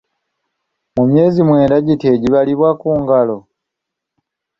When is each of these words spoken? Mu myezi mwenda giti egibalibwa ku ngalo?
Mu 0.95 1.03
myezi 1.09 1.39
mwenda 1.47 1.75
giti 1.85 2.05
egibalibwa 2.13 2.69
ku 2.81 2.89
ngalo? 3.01 3.37